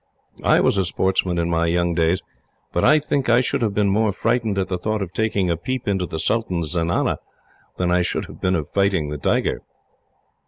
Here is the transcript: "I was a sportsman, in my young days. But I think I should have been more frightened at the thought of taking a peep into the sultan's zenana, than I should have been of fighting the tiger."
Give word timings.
"I 0.43 0.61
was 0.61 0.79
a 0.79 0.83
sportsman, 0.85 1.37
in 1.37 1.51
my 1.51 1.67
young 1.67 1.93
days. 1.93 2.23
But 2.73 2.83
I 2.83 2.97
think 2.97 3.29
I 3.29 3.39
should 3.39 3.61
have 3.61 3.75
been 3.75 3.89
more 3.89 4.11
frightened 4.11 4.57
at 4.57 4.67
the 4.67 4.79
thought 4.79 4.99
of 5.03 5.13
taking 5.13 5.51
a 5.51 5.55
peep 5.57 5.87
into 5.87 6.07
the 6.07 6.17
sultan's 6.17 6.71
zenana, 6.71 7.19
than 7.77 7.91
I 7.91 8.01
should 8.01 8.25
have 8.25 8.41
been 8.41 8.55
of 8.55 8.67
fighting 8.67 9.09
the 9.09 9.19
tiger." 9.19 9.61